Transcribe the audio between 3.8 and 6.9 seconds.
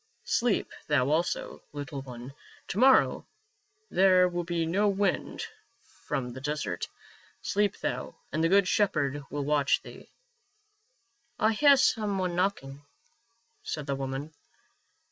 there will be no wind from the desert.